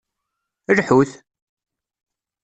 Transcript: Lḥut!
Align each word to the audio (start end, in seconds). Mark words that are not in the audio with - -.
Lḥut! 0.77 1.11